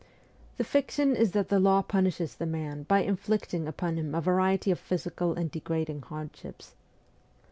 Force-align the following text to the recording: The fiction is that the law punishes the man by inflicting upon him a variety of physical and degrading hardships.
The 0.57 0.63
fiction 0.63 1.15
is 1.15 1.33
that 1.33 1.49
the 1.49 1.59
law 1.59 1.83
punishes 1.83 2.33
the 2.33 2.47
man 2.47 2.81
by 2.81 3.01
inflicting 3.01 3.67
upon 3.67 3.97
him 3.97 4.15
a 4.15 4.19
variety 4.21 4.71
of 4.71 4.79
physical 4.79 5.33
and 5.35 5.51
degrading 5.51 6.01
hardships. 6.01 6.73